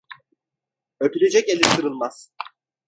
Öpülecek 0.99 1.49
el 1.49 1.59
ısırılmaz. 1.65 2.31